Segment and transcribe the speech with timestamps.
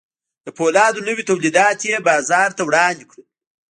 [0.45, 3.25] د پولادو نوي تولیدات یې بازار ته وړاندې کړل